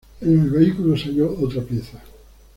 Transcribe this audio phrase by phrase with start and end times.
[0.21, 2.01] En el vehículo se halló otra pieza.